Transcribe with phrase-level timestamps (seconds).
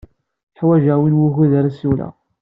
[0.59, 2.13] Ḥwajeɣ win wukud ara ssiwleɣ.